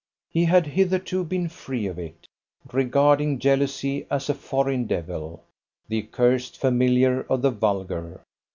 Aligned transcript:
He 0.31 0.45
had 0.45 0.65
hitherto 0.65 1.23
been 1.23 1.47
free 1.47 1.85
of 1.85 1.99
it, 1.99 2.27
regarding 2.73 3.37
jealousy 3.37 4.07
as 4.09 4.29
a 4.29 4.33
foreign 4.33 4.87
devil, 4.87 5.43
the 5.89 6.01
accursed 6.01 6.57
familiar 6.59 7.21
of 7.29 7.43
the 7.43 7.51
vulgar. 7.51 8.21